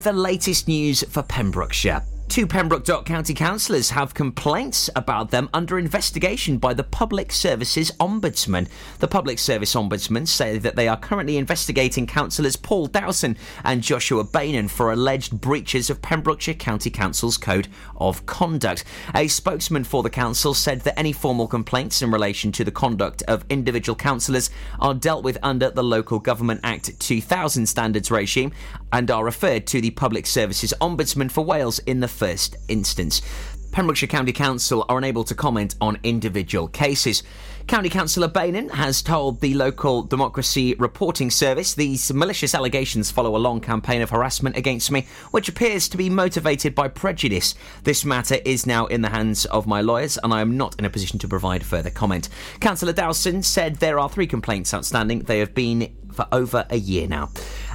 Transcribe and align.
The 0.00 0.12
latest 0.12 0.68
news 0.68 1.02
for 1.10 1.24
Pembrokeshire. 1.24 2.04
Two 2.28 2.46
Pembroke 2.46 2.84
Dock 2.84 3.06
County 3.06 3.32
councillors 3.32 3.90
have 3.90 4.12
complaints 4.12 4.90
about 4.94 5.30
them 5.30 5.48
under 5.54 5.78
investigation 5.78 6.58
by 6.58 6.74
the 6.74 6.84
Public 6.84 7.32
Services 7.32 7.90
Ombudsman. 7.92 8.68
The 8.98 9.08
Public 9.08 9.38
Service 9.38 9.74
Ombudsman 9.74 10.28
say 10.28 10.58
that 10.58 10.76
they 10.76 10.88
are 10.88 10.96
currently 10.98 11.38
investigating 11.38 12.06
councillors 12.06 12.54
Paul 12.54 12.86
Dowson 12.86 13.38
and 13.64 13.82
Joshua 13.82 14.24
Beynon 14.24 14.68
for 14.68 14.92
alleged 14.92 15.40
breaches 15.40 15.88
of 15.88 16.02
Pembrokeshire 16.02 16.54
County 16.54 16.90
Council's 16.90 17.38
Code 17.38 17.66
of 17.96 18.26
Conduct. 18.26 18.84
A 19.14 19.26
spokesman 19.26 19.84
for 19.84 20.02
the 20.02 20.10
council 20.10 20.52
said 20.52 20.82
that 20.82 20.98
any 20.98 21.12
formal 21.12 21.48
complaints 21.48 22.02
in 22.02 22.10
relation 22.10 22.52
to 22.52 22.62
the 22.62 22.70
conduct 22.70 23.22
of 23.22 23.46
individual 23.48 23.96
councillors 23.96 24.50
are 24.80 24.94
dealt 24.94 25.24
with 25.24 25.38
under 25.42 25.70
the 25.70 25.82
Local 25.82 26.18
Government 26.18 26.60
Act 26.62 27.00
2000 27.00 27.64
standards 27.66 28.10
regime 28.10 28.52
and 28.92 29.10
are 29.10 29.24
referred 29.24 29.66
to 29.68 29.80
the 29.80 29.90
Public 29.92 30.26
Services 30.26 30.74
Ombudsman 30.80 31.30
for 31.30 31.42
Wales 31.42 31.78
in 31.80 32.00
the 32.00 32.17
first 32.18 32.56
instance. 32.66 33.22
Pembrokeshire 33.70 34.08
County 34.08 34.32
Council 34.32 34.84
are 34.88 34.98
unable 34.98 35.24
to 35.24 35.34
comment 35.34 35.76
on 35.80 35.98
individual 36.02 36.68
cases. 36.68 37.22
County 37.68 37.90
Councillor 37.90 38.28
Beynon 38.28 38.70
has 38.70 39.02
told 39.02 39.40
the 39.40 39.52
local 39.52 40.02
Democracy 40.02 40.74
Reporting 40.78 41.30
Service 41.30 41.74
these 41.74 42.12
malicious 42.12 42.54
allegations 42.54 43.10
follow 43.10 43.36
a 43.36 43.38
long 43.38 43.60
campaign 43.60 44.00
of 44.00 44.08
harassment 44.10 44.56
against 44.56 44.90
me, 44.90 45.06
which 45.32 45.50
appears 45.50 45.86
to 45.90 45.98
be 45.98 46.08
motivated 46.08 46.74
by 46.74 46.88
prejudice. 46.88 47.54
This 47.84 48.06
matter 48.06 48.38
is 48.44 48.66
now 48.66 48.86
in 48.86 49.02
the 49.02 49.10
hands 49.10 49.44
of 49.44 49.66
my 49.66 49.82
lawyers, 49.82 50.18
and 50.24 50.32
I 50.32 50.40
am 50.40 50.56
not 50.56 50.78
in 50.78 50.86
a 50.86 50.90
position 50.90 51.18
to 51.20 51.28
provide 51.28 51.62
further 51.62 51.90
comment. 51.90 52.30
Councillor 52.58 52.94
Dowson 52.94 53.42
said 53.42 53.76
there 53.76 53.98
are 53.98 54.08
three 54.08 54.26
complaints 54.26 54.72
outstanding. 54.72 55.20
They 55.20 55.40
have 55.40 55.54
been 55.54 55.94
for 56.10 56.26
over 56.32 56.66
a 56.70 56.76
year 56.76 57.06
now 57.06 57.30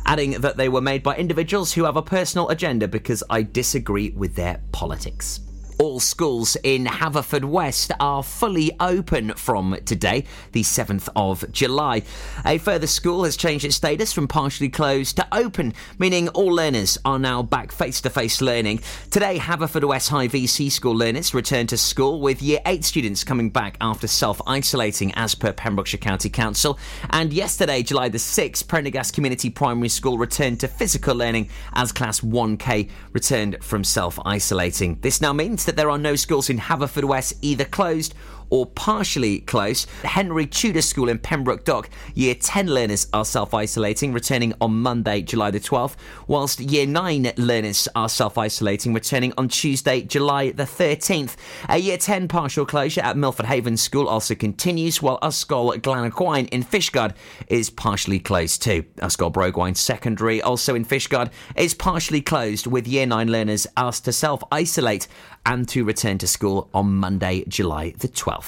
adding 0.06 0.32
that 0.42 0.58
they 0.58 0.70
were 0.70 0.82
made 0.82 1.04
by 1.04 1.16
individuals 1.16 1.74
who 1.74 1.84
have 1.86 1.96
a 1.96 2.02
personal 2.02 2.50
agenda 2.50 2.88
because 2.88 3.24
I 3.30 3.44
disagree 3.44 4.12
with 4.12 4.36
their 4.36 4.62
politics. 4.72 5.40
All 5.84 6.00
schools 6.00 6.56
in 6.64 6.86
Haverfordwest 6.86 7.92
are 8.00 8.24
fully 8.24 8.72
open 8.80 9.34
from 9.34 9.76
today, 9.84 10.24
the 10.54 10.62
7th 10.62 11.10
of 11.14 11.52
July. 11.52 12.04
A 12.46 12.58
further 12.58 12.88
school 12.88 13.26
has 13.26 13.36
changed 13.36 13.66
its 13.66 13.76
status 13.76 14.14
from 14.14 14.30
partially 14.30 14.70
closed 14.70 15.18
to 15.18 15.28
open, 15.34 15.74
meaning 16.00 16.30
all 16.30 16.56
learners 16.56 16.98
are 17.04 17.20
now 17.20 17.44
back 17.44 17.74
face 17.74 18.00
to 18.00 18.10
face 18.10 18.40
learning. 18.40 18.80
Today, 19.12 19.38
Haverfordwest 19.38 20.08
High 20.08 20.30
VC 20.30 20.72
school 20.72 20.96
learners 20.96 21.34
return 21.34 21.68
to 21.68 21.76
school 21.76 22.22
with 22.22 22.42
Year 22.42 22.62
8 22.66 22.86
students 22.86 23.26
coming 23.26 23.50
back 23.50 23.76
after 23.82 24.08
self 24.08 24.42
isolating 24.48 25.14
as 25.16 25.36
per 25.36 25.52
Pembrokeshire 25.52 26.00
County 26.00 26.30
Council. 26.30 26.80
And 27.10 27.34
yesterday, 27.34 27.84
July 27.84 28.08
the 28.08 28.20
6th, 28.20 28.70
Prendergast 28.70 29.14
Community 29.14 29.50
Primary 29.50 29.90
School 29.90 30.18
returned 30.18 30.62
to 30.62 30.70
physical 30.70 31.14
learning 31.14 31.50
as 31.74 31.92
Class 31.92 32.22
1K 32.22 32.90
returned 33.12 33.62
from 33.62 33.84
self 33.84 34.18
isolating. 34.26 34.98
This 35.02 35.20
now 35.20 35.34
means 35.34 35.66
that 35.66 35.73
there 35.76 35.90
are 35.90 35.98
no 35.98 36.16
schools 36.16 36.50
in 36.50 36.60
Haverfordwest 36.60 37.38
either 37.42 37.66
closed 37.66 38.14
or 38.54 38.68
partially 38.68 39.40
closed. 39.40 39.90
Henry 40.04 40.46
Tudor 40.46 40.84
School 40.84 41.10
in 41.10 41.18
Pembroke 41.18 41.66
Dock, 41.66 41.90
Year 42.14 42.36
10 42.36 42.68
learners 42.68 43.08
are 43.12 43.26
self 43.26 43.52
isolating, 43.52 44.14
returning 44.14 44.54
on 44.62 44.80
Monday, 44.80 45.24
July 45.24 45.50
the 45.50 45.60
12th, 45.60 45.96
whilst 46.28 46.60
Year 46.60 46.86
9 46.86 47.32
learners 47.38 47.88
are 47.96 48.08
self 48.08 48.38
isolating, 48.38 48.94
returning 48.94 49.34
on 49.40 49.48
Tuesday, 49.48 50.02
July 50.02 50.52
the 50.52 50.66
13th. 50.66 51.36
A 51.68 51.80
Year 51.80 51.98
10 51.98 52.28
partial 52.28 52.64
closure 52.64 53.02
at 53.02 53.18
Milford 53.18 53.48
Haven 53.48 53.76
School 53.76 54.08
also 54.08 54.36
continues, 54.36 55.02
while 55.02 55.18
Ysgol 55.24 55.76
Llangwyn 55.82 56.48
in 56.50 56.64
Fishguard 56.64 57.16
is 57.48 57.72
partially 57.72 58.20
closed 58.20 58.62
too. 58.62 58.84
Ysgol 58.98 59.34
Bro 59.34 59.54
Gwaun 59.54 59.76
Secondary, 59.76 60.44
also 60.44 60.76
in 60.76 60.86
Fishguard, 60.86 61.32
is 61.56 61.74
partially 61.74 62.22
closed, 62.22 62.68
with 62.68 62.88
Year 62.88 63.08
9 63.08 63.32
learners 63.32 63.66
asked 63.76 64.06
to 64.06 64.12
self 64.12 64.44
isolate 64.52 65.08
and 65.44 65.68
to 65.70 65.84
return 65.84 66.20
to 66.20 66.28
school 66.28 66.70
on 66.72 66.94
Monday, 66.94 67.44
July 67.48 67.96
the 67.98 68.08
12th. 68.08 68.43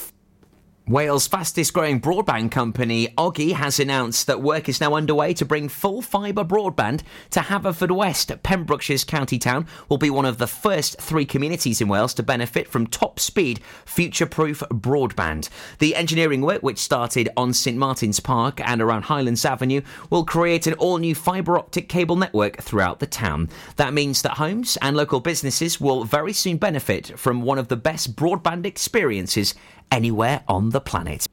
Wales' 0.88 1.26
fastest 1.26 1.74
growing 1.74 2.00
broadband 2.00 2.52
company, 2.52 3.08
Ogi, 3.18 3.54
has 3.54 3.80
announced 3.80 4.28
that 4.28 4.40
work 4.40 4.70
is 4.70 4.80
now 4.80 4.94
underway 4.94 5.34
to 5.34 5.44
bring 5.44 5.68
full 5.68 6.00
fibre 6.00 6.44
broadband 6.44 7.02
to 7.32 7.40
Haverfordwest. 7.40 8.44
Pembrokeshire's 8.44 9.04
county 9.04 9.40
town 9.40 9.66
will 9.90 9.98
be 9.98 10.12
one 10.12 10.26
of 10.26 10.38
the 10.38 10.46
first 10.46 11.02
three 11.02 11.26
communities 11.26 11.82
in 11.82 11.88
Wales 11.88 12.14
to 12.14 12.22
benefit 12.22 12.68
from 12.68 12.86
top 12.86 13.20
speed, 13.20 13.62
future 13.84 14.28
proof 14.28 14.60
broadband. 14.70 15.50
The 15.80 15.96
engineering 15.96 16.42
work, 16.42 16.62
which 16.62 16.78
started 16.78 17.30
on 17.36 17.54
St 17.54 17.76
Martin's 17.76 18.20
Park 18.20 18.62
and 18.64 18.80
around 18.80 19.06
Highlands 19.06 19.44
Avenue, 19.44 19.82
will 20.12 20.24
create 20.24 20.68
an 20.68 20.76
all 20.76 21.00
new 21.00 21.16
fibre 21.16 21.58
optic 21.58 21.90
cable 21.90 22.16
network 22.16 22.58
throughout 22.62 23.00
the 23.00 23.08
town. 23.08 23.50
That 23.78 23.96
means 23.96 24.22
that 24.22 24.34
homes 24.34 24.78
and 24.84 24.96
local 24.96 25.20
businesses 25.20 25.82
will 25.82 26.04
very 26.04 26.34
soon 26.34 26.58
benefit 26.58 27.18
from 27.18 27.42
one 27.42 27.58
of 27.58 27.70
the 27.70 27.76
best 27.76 28.16
broadband 28.16 28.68
experiences 28.68 29.56
anywhere 29.96 30.44
on 30.48 30.72
the 30.72 30.82
planet. 30.82 31.26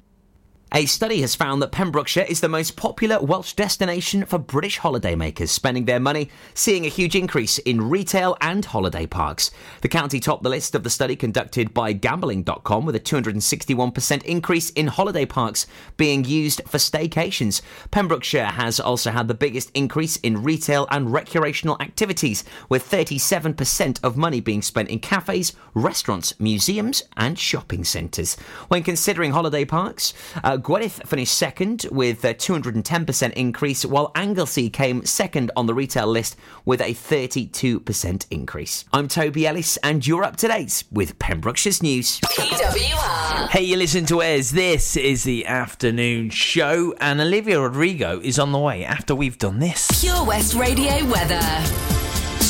A 0.75 0.87
study 0.87 1.21
has 1.21 1.35
found 1.35 1.61
that 1.61 1.71
Pembrokeshire 1.71 2.25
is 2.27 2.41
the 2.41 2.49
most 2.49 2.77
popular 2.77 3.21
Welsh 3.21 3.53
destination 3.53 4.25
for 4.25 4.39
British 4.39 4.79
holidaymakers 4.79 5.51
spending 5.51 5.85
their 5.85 6.01
money, 6.01 6.31
seeing 6.55 6.87
a 6.87 6.89
huge 6.89 7.15
increase 7.15 7.59
in 7.59 7.91
retail 7.91 8.39
and 8.41 8.65
holiday 8.65 9.05
parks. 9.05 9.51
The 9.83 9.89
county 9.89 10.19
topped 10.19 10.45
the 10.45 10.49
list 10.49 10.75
of 10.75 10.83
the 10.83 10.89
study 10.89 11.15
conducted 11.15 11.75
by 11.75 11.93
gambling.com 11.93 12.87
with 12.87 12.97
a 12.97 13.01
261% 13.01 14.23
increase 14.23 14.71
in 14.71 14.87
holiday 14.87 15.27
parks 15.27 15.67
being 15.99 16.25
used 16.25 16.63
for 16.67 16.79
staycations. 16.79 17.61
Pembrokeshire 17.91 18.47
has 18.47 18.81
also 18.81 19.11
had 19.11 19.29
the 19.29 19.35
biggest 19.35 19.71
increase 19.75 20.17
in 20.17 20.43
retail 20.43 20.89
and 20.91 21.13
recreational 21.13 21.77
activities, 21.81 22.45
with 22.71 22.89
37% 22.91 24.01
of 24.03 24.17
money 24.17 24.41
being 24.41 24.63
spent 24.63 24.89
in 24.89 25.01
cafes, 25.01 25.53
restaurants, 25.75 26.33
museums, 26.41 27.03
and 27.19 27.39
shopping 27.39 27.85
centres. 27.85 28.37
When 28.69 28.83
considering 28.83 29.33
holiday 29.33 29.67
parks, 29.67 30.15
uh, 30.43 30.61
Gwynedd 30.63 31.07
finished 31.07 31.37
second 31.37 31.87
with 31.91 32.25
a 32.25 32.35
210% 32.35 33.33
increase, 33.33 33.85
while 33.85 34.13
Anglesey 34.15 34.71
came 34.71 35.05
second 35.05 35.51
on 35.57 35.67
the 35.67 35.75
retail 35.75 36.07
list 36.07 36.37
with 36.65 36.81
a 36.81 36.95
32% 36.95 38.27
increase. 38.31 38.85
I'm 38.93 39.09
Toby 39.09 39.47
Ellis, 39.47 39.77
and 39.79 40.07
you're 40.07 40.25
up 40.25 40.37
to 40.37 40.49
date 40.49 40.85
with 40.93 41.19
Pembrokeshire's 41.19 41.83
News. 41.83 42.21
PWR. 42.21 43.49
Hey, 43.49 43.63
you 43.63 43.77
listen 43.77 44.07
to 44.07 44.23
us. 44.23 44.51
This 44.51 44.97
is 44.97 45.25
the 45.25 45.47
afternoon 45.47 46.31
show, 46.31 46.95
and 47.01 47.21
Olivia 47.21 47.61
Rodrigo 47.61 48.21
is 48.21 48.39
on 48.39 48.53
the 48.53 48.59
way 48.59 48.85
after 48.85 49.15
we've 49.15 49.39
done 49.39 49.59
this. 49.59 50.01
Pure 50.01 50.25
West 50.25 50.55
Radio 50.55 51.05
weather. 51.07 52.02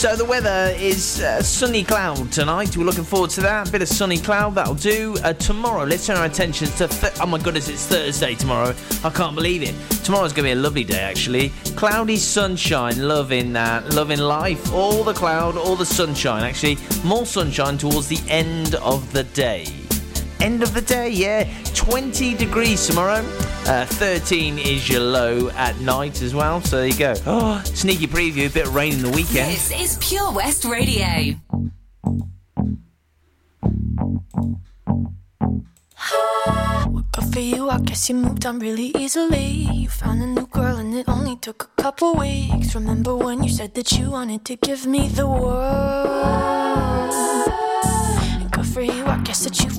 So 0.03 0.17
the 0.17 0.25
weather 0.25 0.75
is 0.79 1.21
uh, 1.23 1.41
sunny 1.45 1.85
cloud 1.85 2.33
tonight. 2.33 2.77
We're 2.77 2.83
looking 2.83 3.05
forward 3.05 3.31
to 3.31 3.41
that. 3.43 3.71
Bit 3.71 3.83
of 3.83 3.89
sunny 3.89 4.19
cloud 4.19 4.57
that'll 4.57 4.75
do. 4.75 5.17
Uh, 5.23 5.33
tomorrow, 5.35 5.85
let's 5.85 6.09
turn 6.09 6.17
our 6.17 6.25
attention 6.25 6.67
to. 6.71 6.89
Th- 6.89 7.13
oh 7.21 7.27
my 7.27 7.39
goodness, 7.39 7.69
it's 7.69 7.87
Thursday 7.87 8.35
tomorrow. 8.35 8.75
I 9.05 9.11
can't 9.11 9.37
believe 9.37 9.63
it. 9.63 9.77
Tomorrow's 10.03 10.33
gonna 10.33 10.49
be 10.49 10.53
a 10.53 10.57
lovely 10.57 10.83
day 10.83 10.99
actually. 10.99 11.51
Cloudy 11.77 12.17
sunshine, 12.17 13.07
loving 13.07 13.53
that, 13.53 13.95
loving 13.95 14.19
life. 14.19 14.73
All 14.73 15.05
the 15.05 15.15
cloud, 15.15 15.57
all 15.57 15.77
the 15.77 15.87
sunshine. 15.87 16.43
Actually, 16.43 16.79
more 17.05 17.25
sunshine 17.25 17.79
towards 17.79 18.09
the 18.09 18.19
end 18.29 18.75
of 18.75 19.13
the 19.13 19.23
day. 19.23 19.69
End 20.41 20.65
of 20.65 20.75
the 20.75 20.83
day, 20.83 21.11
yeah. 21.11 21.49
20 21.75 22.35
degrees 22.35 22.85
tomorrow. 22.89 23.23
Uh, 23.65 23.87
13 23.87 24.59
is 24.59 24.89
your 24.89 25.01
low 25.01 25.49
at 25.51 25.79
night 25.81 26.21
as 26.21 26.35
well. 26.35 26.61
So 26.63 26.79
there 26.79 26.87
you 26.89 26.99
go. 26.99 27.15
Oh, 27.27 27.63
sneaky 27.65 28.07
preview. 28.07 28.47
A 28.47 28.51
bit 28.51 28.67
of 28.67 28.75
rain 28.75 28.93
in 28.95 29.03
the 29.03 29.11
weekend. 29.11 29.51
This 29.53 29.71
is 29.81 29.99
Pure 30.01 30.33
West 30.33 30.65
Radio. 30.65 31.37
Good 37.13 37.33
for 37.33 37.41
you, 37.41 37.69
I 37.71 37.79
guess 37.81 38.09
you 38.09 38.15
moved 38.17 38.45
on 38.47 38.59
really 38.59 38.93
easily. 38.99 39.47
You 39.73 39.89
found 39.89 40.23
a 40.23 40.27
new 40.27 40.47
girl 40.47 40.77
and 40.77 40.95
it 40.95 41.09
only 41.09 41.37
took 41.37 41.63
a 41.65 41.83
couple 41.83 42.15
weeks. 42.15 42.75
Remember 42.75 43.15
when 43.15 43.43
you 43.43 43.51
said 43.51 43.75
that 43.75 43.93
you 43.93 44.11
wanted 44.11 44.45
to 44.47 44.57
give 44.57 44.87
me 44.87 45.09
the 45.09 45.27
world? 45.29 47.13
And 48.41 48.51
Good 48.51 48.67
for 48.67 48.81
you, 48.81 49.05
I 49.05 49.19
guess 49.19 49.45
that 49.45 49.63
you've 49.63 49.79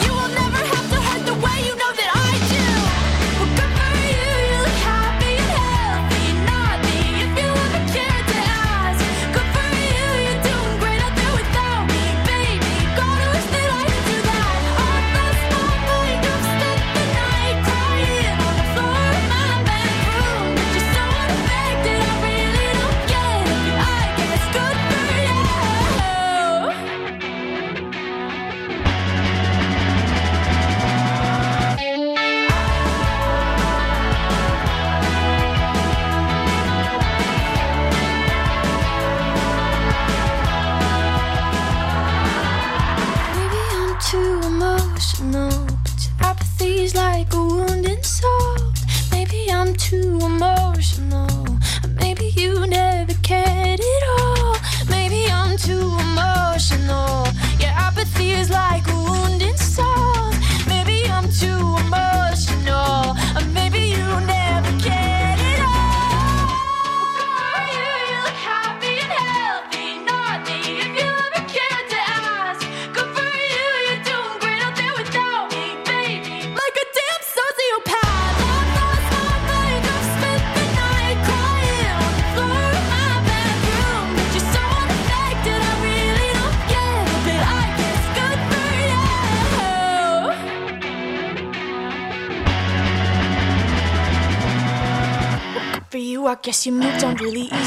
really 97.21 97.60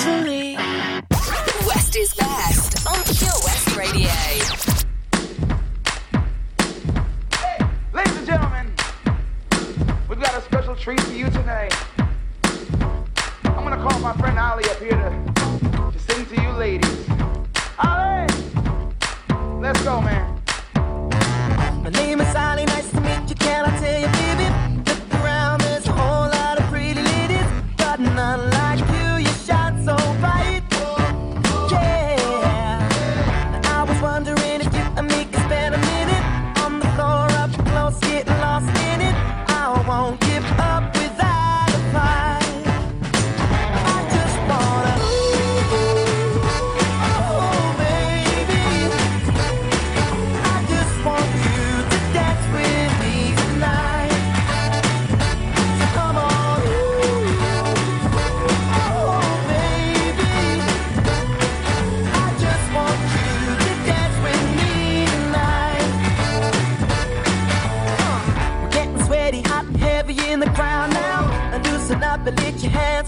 wondering 34.05 34.44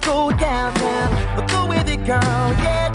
go 0.07 0.31
downtown, 0.31 1.47
go 1.49 1.67
with 1.67 1.89
it, 1.89 2.05
girl, 2.07 2.23
yeah. 2.63 2.86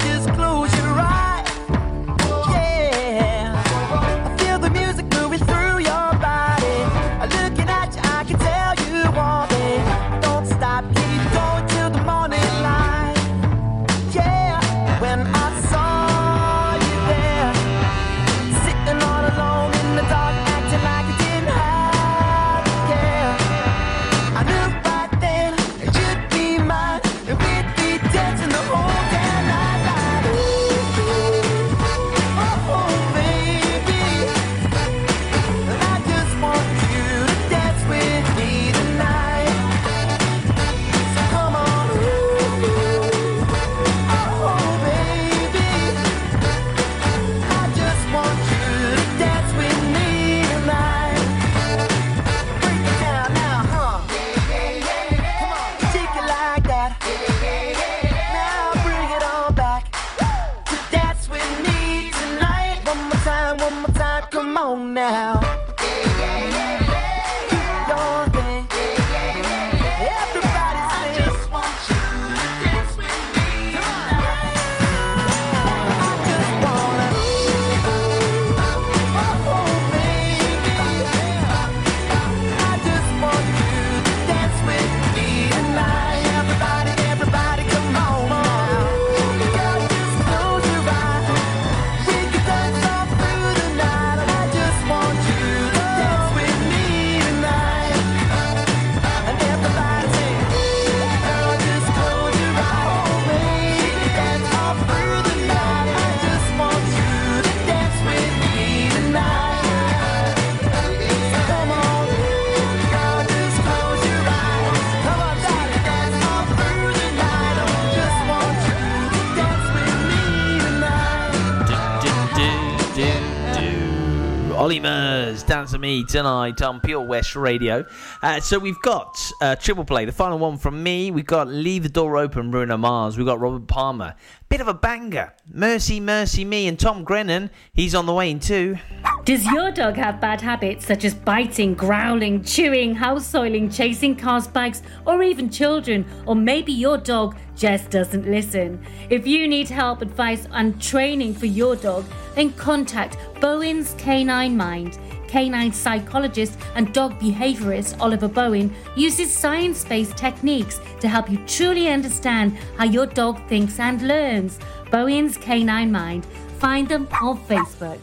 With 125.62 125.80
Me 125.80 126.04
tonight 126.04 126.60
on 126.64 126.80
Pure 126.80 127.02
West 127.06 127.36
Radio. 127.36 127.86
Uh, 128.24 128.40
so 128.40 128.58
we've 128.58 128.82
got 128.82 129.16
uh, 129.42 129.56
Triple 129.56 129.86
Play, 129.86 130.06
the 130.06 130.12
final 130.12 130.40
one 130.40 130.58
from 130.58 130.82
me. 130.82 131.12
We've 131.12 131.24
got 131.24 131.48
Leave 131.48 131.84
the 131.84 131.90
Door 131.90 132.18
Open, 132.18 132.50
Bruno 132.50 132.78
Mars. 132.78 133.16
We've 133.16 133.28
got 133.28 133.40
Robert 133.40 133.68
Palmer. 133.68 134.16
Bit 134.50 134.62
of 134.62 134.68
a 134.68 134.74
banger. 134.74 135.34
Mercy, 135.54 136.00
Mercy 136.00 136.46
Me, 136.46 136.68
and 136.68 136.80
Tom 136.80 137.04
Grennan. 137.04 137.52
He's 137.74 137.94
on 137.94 138.08
the 138.08 138.14
way 138.14 138.32
in 138.32 138.40
too. 138.40 138.78
Does 139.24 139.46
your 139.46 139.70
dog 139.70 139.98
have 139.98 140.20
bad 140.20 140.42
habits 140.42 140.88
such 140.88 141.06
as 141.06 141.14
biting, 141.14 141.76
growling, 141.76 142.44
chewing, 142.44 142.96
house 142.96 143.28
soiling, 143.28 143.70
chasing 143.70 144.16
cars, 144.16 144.48
bikes, 144.48 144.82
or 145.06 145.22
even 145.22 145.48
children? 145.48 146.06
Or 146.26 146.36
maybe 146.36 146.72
your 146.72 146.98
dog 146.98 147.38
just 147.56 147.92
doesn't 147.92 148.26
listen? 148.26 148.84
If 149.12 149.28
you 149.28 149.48
need 149.48 149.70
help, 149.70 150.02
advice, 150.02 150.48
and 150.52 150.82
training 150.82 151.36
for 151.36 151.46
your 151.46 151.76
dog, 151.76 152.06
then 152.34 152.52
contact 152.54 153.18
Bowen's 153.40 153.94
Canine 154.00 154.58
Mind. 154.58 154.98
Canine 155.32 155.72
psychologist 155.72 156.60
and 156.76 156.94
dog 156.94 157.18
behaviorist 157.18 157.98
Oliver 158.02 158.28
Bowen 158.28 158.76
uses 158.98 159.34
science 159.34 159.86
based 159.86 160.18
techniques 160.18 160.82
to 161.00 161.08
help 161.08 161.32
you 161.32 161.38
truly 161.48 161.88
understand 161.88 162.58
how 162.78 162.84
your 162.84 163.06
dog 163.06 163.40
thinks 163.48 163.80
and 163.80 164.02
learns. 164.02 164.60
Bowen's 164.92 165.38
Canine 165.38 165.90
Mind. 165.90 166.26
Find 166.60 166.90
them 166.90 167.08
on 167.22 167.40
Facebook. 167.46 167.98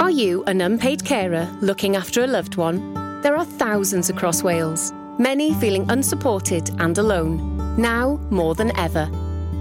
Are 0.00 0.10
you 0.10 0.44
an 0.44 0.62
unpaid 0.62 1.04
carer 1.04 1.46
looking 1.60 1.94
after 1.94 2.24
a 2.24 2.26
loved 2.26 2.56
one? 2.56 2.94
There 3.20 3.36
are 3.36 3.44
thousands 3.44 4.08
across 4.08 4.42
Wales, 4.42 4.94
many 5.18 5.52
feeling 5.54 5.84
unsupported 5.90 6.70
and 6.78 6.96
alone. 6.96 7.76
Now 7.76 8.18
more 8.30 8.54
than 8.54 8.74
ever. 8.78 9.10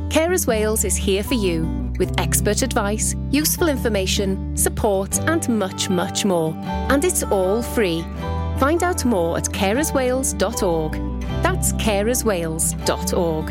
Carers 0.09 0.47
Wales 0.47 0.85
is 0.85 0.95
here 0.95 1.23
for 1.23 1.33
you 1.33 1.91
with 1.99 2.13
expert 2.19 2.61
advice, 2.61 3.15
useful 3.31 3.69
information, 3.69 4.55
support, 4.55 5.19
and 5.21 5.47
much, 5.49 5.89
much 5.89 6.25
more. 6.25 6.53
And 6.89 7.03
it's 7.03 7.23
all 7.23 7.61
free. 7.61 8.01
Find 8.59 8.83
out 8.83 9.03
more 9.05 9.37
at 9.37 9.45
carerswales.org. 9.45 10.93
That's 11.43 11.73
carerswales.org. 11.73 13.45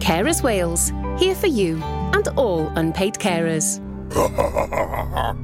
Carers 0.00 0.42
Wales, 0.42 0.92
here 1.18 1.34
for 1.34 1.46
you 1.46 1.82
and 1.82 2.28
all 2.36 2.68
unpaid 2.76 3.14
carers. 3.14 3.80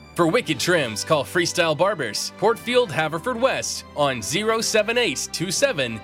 For 0.15 0.27
wicked 0.27 0.59
trims, 0.59 1.05
call 1.05 1.23
Freestyle 1.23 1.77
Barbers, 1.77 2.33
Portfield, 2.37 2.89
Haverfordwest, 2.89 3.83
on 3.95 4.21
07827 4.21 6.01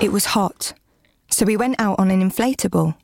It 0.00 0.12
was 0.12 0.24
hot, 0.26 0.72
so 1.28 1.44
we 1.44 1.56
went 1.56 1.80
out 1.80 1.98
on 1.98 2.12
an 2.12 2.22
inflatable. 2.22 2.94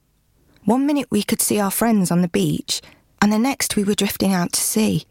One 0.64 0.86
minute 0.86 1.08
we 1.10 1.24
could 1.24 1.40
see 1.42 1.58
our 1.58 1.72
friends 1.72 2.12
on 2.12 2.22
the 2.22 2.28
beach, 2.28 2.80
and 3.20 3.32
the 3.32 3.38
next 3.38 3.74
we 3.74 3.82
were 3.82 3.94
drifting 3.94 4.32
out 4.32 4.52
to 4.52 4.60
sea. 4.60 5.04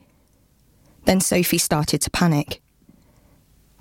Then 1.03 1.19
Sophie 1.19 1.57
started 1.57 2.01
to 2.01 2.09
panic. 2.09 2.61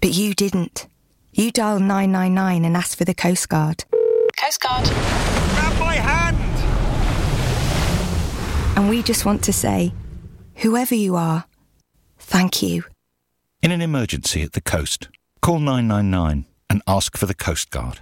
But 0.00 0.12
you 0.12 0.34
didn't. 0.34 0.88
You 1.32 1.52
dialed 1.52 1.82
999 1.82 2.64
and 2.64 2.76
asked 2.76 2.96
for 2.98 3.04
the 3.04 3.14
Coast 3.14 3.48
Guard. 3.48 3.84
Coast 4.36 4.60
Guard. 4.60 4.84
Grab 4.84 5.78
my 5.78 5.94
hand! 5.94 6.36
And 8.76 8.88
we 8.88 9.02
just 9.02 9.24
want 9.24 9.44
to 9.44 9.52
say, 9.52 9.92
whoever 10.56 10.94
you 10.94 11.16
are, 11.16 11.44
thank 12.18 12.62
you. 12.62 12.84
In 13.62 13.70
an 13.70 13.80
emergency 13.80 14.42
at 14.42 14.52
the 14.52 14.60
coast, 14.60 15.08
call 15.40 15.58
999 15.58 16.46
and 16.68 16.82
ask 16.86 17.16
for 17.16 17.26
the 17.26 17.34
Coast 17.34 17.70
Guard. 17.70 18.00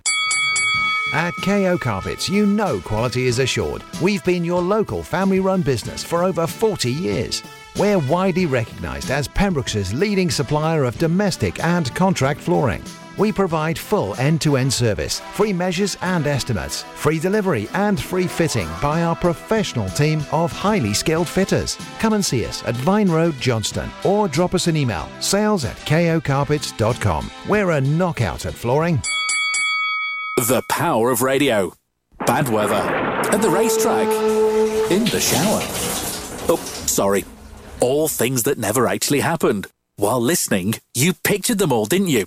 At 1.12 1.34
KO 1.44 1.76
Carpets, 1.76 2.30
you 2.30 2.46
know 2.46 2.80
quality 2.80 3.26
is 3.26 3.38
assured. 3.38 3.82
We've 4.00 4.24
been 4.24 4.46
your 4.46 4.62
local 4.62 5.02
family 5.02 5.40
run 5.40 5.60
business 5.60 6.02
for 6.02 6.24
over 6.24 6.46
40 6.46 6.90
years. 6.90 7.42
We're 7.78 7.98
widely 7.98 8.46
recognised 8.46 9.10
as 9.10 9.28
Pembroke's 9.28 9.92
leading 9.92 10.30
supplier 10.30 10.84
of 10.84 10.98
domestic 10.98 11.62
and 11.62 11.94
contract 11.94 12.40
flooring. 12.40 12.82
We 13.18 13.32
provide 13.32 13.78
full 13.78 14.14
end 14.16 14.40
to 14.42 14.56
end 14.56 14.72
service, 14.72 15.20
free 15.34 15.52
measures 15.52 15.96
and 16.00 16.26
estimates, 16.26 16.82
free 16.94 17.18
delivery 17.18 17.68
and 17.74 18.00
free 18.00 18.26
fitting 18.26 18.68
by 18.80 19.02
our 19.02 19.14
professional 19.14 19.88
team 19.90 20.24
of 20.32 20.50
highly 20.52 20.94
skilled 20.94 21.28
fitters. 21.28 21.76
Come 21.98 22.14
and 22.14 22.24
see 22.24 22.46
us 22.46 22.64
at 22.64 22.74
Vine 22.76 23.10
Road, 23.10 23.34
Johnston, 23.38 23.90
or 24.04 24.28
drop 24.28 24.54
us 24.54 24.66
an 24.66 24.76
email 24.76 25.08
sales 25.20 25.64
at 25.64 25.76
kocarpets.com. 25.78 27.30
We're 27.48 27.70
a 27.72 27.80
knockout 27.80 28.46
at 28.46 28.54
flooring. 28.54 29.02
The 30.36 30.62
power 30.70 31.10
of 31.10 31.20
radio. 31.20 31.74
Bad 32.26 32.48
weather. 32.48 32.74
At 32.74 33.42
the 33.42 33.50
racetrack. 33.50 34.08
In 34.90 35.04
the 35.04 35.20
shower. 35.20 35.60
Oh, 36.48 36.56
sorry. 36.86 37.24
All 37.80 38.08
things 38.08 38.44
that 38.44 38.58
never 38.58 38.86
actually 38.86 39.20
happened. 39.20 39.66
While 39.96 40.20
listening, 40.20 40.74
you 40.94 41.12
pictured 41.12 41.58
them 41.58 41.72
all, 41.72 41.84
didn't 41.84 42.08
you? 42.08 42.26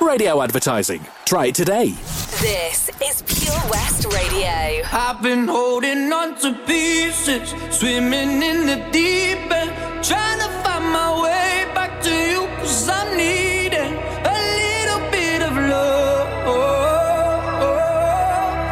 Radio 0.00 0.40
advertising. 0.42 1.04
Try 1.24 1.46
it 1.46 1.54
today. 1.54 1.90
This 2.40 2.88
is 3.02 3.22
Pure 3.26 3.60
West 3.70 4.06
Radio. 4.06 4.82
I've 4.92 5.22
been 5.22 5.46
holding 5.46 6.12
on 6.12 6.36
to 6.40 6.54
pieces, 6.66 7.54
swimming 7.70 8.42
in 8.42 8.66
the 8.66 8.76
deep 8.90 9.50
end, 9.52 9.70
trying 10.02 10.38
to 10.38 10.48
find 10.64 10.84
my 10.86 11.22
way 11.22 11.66
back 11.74 12.00
to 12.02 12.10
you, 12.10 12.48
cause 12.58 12.88
I'm 12.88 13.16
needing 13.16 13.92
a 14.24 14.36
little 14.60 15.00
bit 15.10 15.42
of 15.42 15.54
love. 15.54 16.28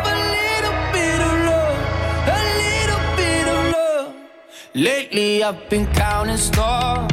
A 0.05 0.15
little 0.37 0.79
bit 0.93 1.21
of 1.29 1.35
love, 1.51 1.79
a 2.27 2.41
little 2.63 3.05
bit 3.17 3.47
of 3.49 3.61
love. 3.77 4.15
Lately, 4.75 5.45
I've 5.45 5.69
been 5.69 5.87
counting 5.93 6.39
stars. 6.39 7.13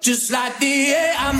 Just 0.00 0.30
like 0.30 0.58
the 0.60 0.94
air 0.94 1.14
I'm 1.18 1.39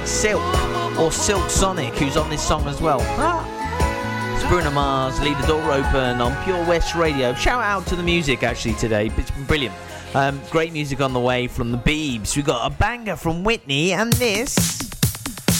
like 0.00 0.06
Silk 0.06 0.98
or 0.98 1.10
Silk 1.10 1.48
Sonic, 1.48 1.94
who's 1.94 2.18
on 2.18 2.28
this 2.28 2.46
song 2.46 2.68
as 2.68 2.82
well. 2.82 2.98
Ah. 3.00 4.34
It's 4.34 4.46
Bruno 4.46 4.70
Mars, 4.70 5.18
Leave 5.22 5.40
the 5.40 5.46
Door 5.46 5.72
Open 5.72 6.20
on 6.20 6.44
Pure 6.44 6.66
West 6.66 6.94
Radio. 6.94 7.32
Shout 7.32 7.62
out 7.62 7.86
to 7.86 7.96
the 7.96 8.02
music 8.02 8.42
actually 8.42 8.74
today, 8.74 9.10
it's 9.16 9.30
been 9.30 9.44
brilliant. 9.44 9.74
Um, 10.14 10.38
great 10.50 10.74
music 10.74 11.00
on 11.00 11.14
the 11.14 11.20
way 11.20 11.46
from 11.46 11.72
the 11.72 11.78
Beebs. 11.78 12.36
We've 12.36 12.44
got 12.44 12.70
a 12.70 12.76
banger 12.76 13.16
from 13.16 13.42
Whitney 13.42 13.94
and 13.94 14.12
this. 14.12 14.54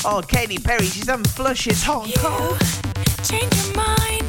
Oh, 0.05 0.21
Katy 0.21 0.59
Perry, 0.59 0.85
she's 0.85 1.07
done 1.07 1.25
Flush, 1.25 1.67
it's 1.67 1.83
hot 1.83 2.05
and 2.05 2.15
cold. 2.17 2.61
Change 3.25 3.55
your 3.65 3.75
mind. 3.75 4.26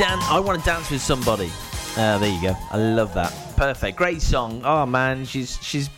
I 0.00 0.38
want 0.38 0.60
to 0.60 0.64
dance 0.64 0.90
with 0.92 1.00
somebody. 1.00 1.50
Uh, 1.96 2.18
there 2.18 2.30
you 2.30 2.40
go. 2.40 2.56
I 2.70 2.76
love 2.76 3.14
that. 3.14 3.32
Perfect. 3.56 3.96
Great 3.96 4.22
song. 4.22 4.62
Oh 4.64 4.86
man, 4.86 5.24
she's 5.24 5.58
she's 5.60 5.90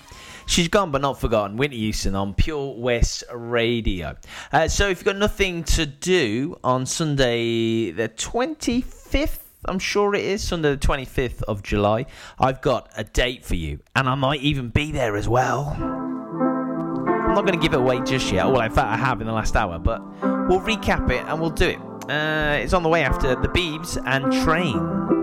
she's 0.47 0.69
gone 0.69 0.91
but 0.91 1.03
not 1.03 1.21
forgotten. 1.21 1.59
Whitney 1.59 1.77
Houston 1.77 2.15
on 2.15 2.33
Pure 2.33 2.77
West 2.79 3.25
Radio. 3.31 4.17
Uh, 4.53 4.69
so 4.69 4.89
if 4.89 4.99
you've 4.99 5.05
got 5.05 5.17
nothing 5.17 5.65
to 5.65 5.85
do 5.85 6.59
on 6.65 6.87
Sunday 6.87 7.91
the 7.91 8.09
twenty 8.09 8.81
fifth. 8.81 9.47
I'm 9.67 9.79
sure 9.79 10.15
it 10.15 10.25
is 10.25 10.43
Sunday 10.43 10.71
the 10.71 10.79
25th 10.79 11.43
of 11.43 11.63
July. 11.63 12.07
I've 12.39 12.63
got 12.63 12.91
a 12.97 13.05
date 13.05 13.45
for 13.45 13.57
you, 13.57 13.81
and 13.95 14.09
I 14.09 14.15
might 14.15 14.41
even 14.41 14.71
be 14.71 14.91
there 14.91 15.17
as 15.17 15.29
well. 15.29 15.77
I'm 15.79 17.35
not 17.35 17.45
going 17.45 17.61
to 17.61 17.63
give 17.63 17.75
it 17.75 17.79
away 17.79 18.01
just 18.01 18.33
yet. 18.33 18.47
Well, 18.47 18.63
in 18.63 18.73
fact, 18.73 18.89
I 18.89 18.97
have 18.97 19.21
in 19.21 19.27
the 19.27 19.35
last 19.35 19.57
hour, 19.57 19.79
but 19.79 20.01
we'll 20.49 20.61
recap 20.61 21.11
it 21.11 21.27
and 21.27 21.39
we'll 21.39 21.51
do 21.51 21.69
it. 21.69 21.90
Uh, 22.11 22.59
it's 22.61 22.73
on 22.73 22.83
the 22.83 22.89
way 22.89 23.05
after 23.05 23.37
the 23.37 23.47
Beebs 23.47 23.97
and 24.05 24.33
Train. 24.43 24.77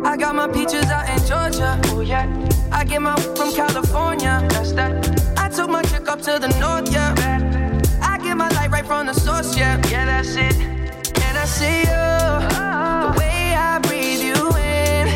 I 0.05 0.15
got 0.15 0.35
my 0.35 0.47
peaches 0.47 0.85
out 0.85 1.09
in 1.09 1.19
Georgia. 1.27 1.77
Oh 1.87 1.99
yeah. 1.99 2.25
I 2.71 2.85
get 2.85 3.01
my 3.01 3.13
from 3.35 3.53
California. 3.53 4.41
That's 4.51 4.71
that. 4.71 4.93
I 5.37 5.49
took 5.49 5.69
my 5.69 5.81
chick 5.81 6.07
up 6.07 6.21
to 6.21 6.39
the 6.39 6.47
north, 6.61 6.89
yeah. 6.89 7.13
I 8.01 8.17
get 8.19 8.37
my 8.37 8.47
light 8.51 8.71
right 8.71 8.85
from 8.85 9.07
the 9.07 9.13
source, 9.13 9.57
yeah. 9.57 9.75
Yeah, 9.89 10.05
that's 10.05 10.37
it. 10.37 10.55
And 10.55 11.37
I 11.37 11.43
see 11.43 11.79
you. 11.81 12.05
The 13.03 13.19
way 13.19 13.53
I 13.53 13.79
breathe 13.79 14.21
you 14.21 14.47
in. 14.55 15.07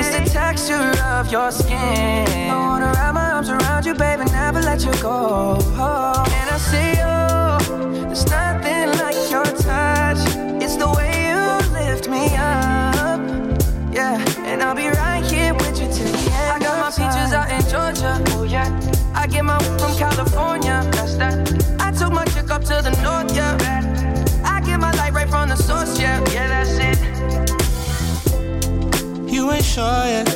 It's 0.00 0.10
the 0.10 0.28
texture 0.36 1.00
of 1.04 1.30
your 1.30 1.52
skin. 1.52 2.50
I 2.50 2.56
wanna 2.56 2.86
wrap 2.86 3.14
my 3.14 3.30
arms 3.34 3.50
around 3.50 3.86
you, 3.86 3.94
baby, 3.94 4.24
never 4.32 4.60
let 4.62 4.84
you 4.84 4.92
go. 5.00 5.60
And 5.60 6.50
I 6.50 6.58
see 6.58 6.90
you. 6.98 8.06
There's 8.08 8.26
nothing 8.26 8.98
like 8.98 9.30
your 9.30 9.44
touch. 9.44 10.18
It's 10.60 10.74
the 10.74 10.88
way 10.88 11.06
you 11.06 11.09
lift 11.09 11.09
me 12.10 12.26
up. 12.36 13.20
Yeah, 13.92 14.18
and 14.44 14.62
I'll 14.62 14.74
be 14.74 14.88
right 14.88 15.24
here 15.24 15.54
with 15.54 15.80
you 15.80 15.86
till 15.86 16.10
the 16.10 16.30
end. 16.32 16.50
I 16.54 16.58
got 16.58 16.76
my 16.80 16.90
peaches 16.90 17.32
out 17.32 17.48
in 17.50 17.62
Georgia. 17.70 18.22
Oh 18.34 18.42
yeah. 18.42 18.68
I 19.14 19.26
get 19.26 19.44
my 19.44 19.58
from 19.78 19.94
California. 19.96 20.82
That's 20.92 21.14
that. 21.16 21.34
I 21.78 21.92
took 21.92 22.12
my 22.12 22.24
chick 22.26 22.50
up 22.50 22.62
to 22.64 22.82
the 22.82 22.90
north. 23.02 23.34
Yeah. 23.34 23.56
I 24.44 24.60
get 24.60 24.80
my 24.80 24.92
light 24.92 25.12
right 25.12 25.28
from 25.28 25.48
the 25.48 25.56
source. 25.56 25.98
Yeah, 26.00 26.18
yeah, 26.32 26.48
that's 26.48 26.78
it. 26.88 26.98
You 29.32 29.50
ain't 29.52 29.64
sure 29.64 30.04
yet, 30.14 30.26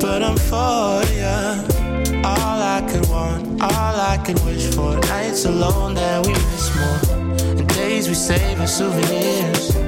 but 0.00 0.22
I'm 0.22 0.36
for 0.36 1.02
ya. 1.16 1.64
All 2.22 2.60
I 2.76 2.86
could 2.90 3.08
want, 3.08 3.62
all 3.62 3.96
I 4.12 4.18
could 4.24 4.38
wish 4.44 4.66
for. 4.74 4.96
Nights 5.08 5.46
alone 5.46 5.94
that 5.94 6.26
we 6.26 6.32
miss 6.32 6.74
more, 6.76 7.00
and 7.58 7.68
days 7.68 8.08
we 8.08 8.14
save 8.14 8.60
as 8.60 8.76
souvenirs. 8.76 9.79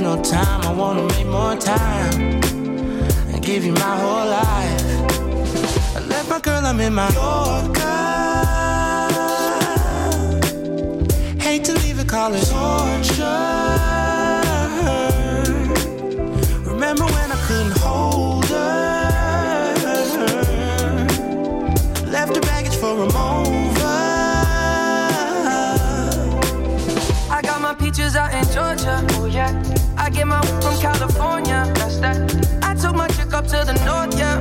There's 0.00 0.16
no 0.16 0.22
time, 0.22 0.62
I 0.62 0.72
wanna 0.72 1.02
make 1.08 1.26
more 1.26 1.54
time 1.56 2.40
and 3.28 3.42
give 3.42 3.66
you 3.66 3.72
my 3.74 3.96
whole 4.00 4.26
life. 4.30 4.82
I 5.94 6.00
left 6.08 6.30
my 6.30 6.40
girl, 6.40 6.64
I'm 6.64 6.80
in 6.80 6.94
my 6.94 7.10
Yorker. 7.10 7.82
Hate 11.38 11.64
to 11.64 11.74
leave 11.80 11.98
it, 11.98 12.08
call 12.08 12.32
it 12.32 12.46
torture. 12.46 13.24
Remember 16.64 17.04
when 17.04 17.32
I 17.32 17.38
couldn't 17.46 17.76
hold 17.80 18.46
her? 18.46 19.74
Left 22.06 22.34
her 22.34 22.40
baggage 22.40 22.76
for 22.76 23.02
a 23.04 23.06
mover. 23.12 24.00
I 27.30 27.40
got 27.42 27.60
my 27.60 27.74
peaches 27.74 28.16
out 28.16 28.32
in 28.32 28.44
Georgia. 28.50 29.06
Oh 29.18 29.26
yeah. 29.26 29.79
I 30.10 30.12
get 30.12 30.26
my 30.26 30.40
from 30.60 30.76
California. 30.80 31.70
That's 31.76 31.98
that. 31.98 32.18
I 32.64 32.74
took 32.74 32.96
my 32.96 33.06
chick 33.06 33.32
up 33.32 33.46
to 33.46 33.62
the 33.64 33.74
north. 33.86 34.18
Yeah. 34.18 34.40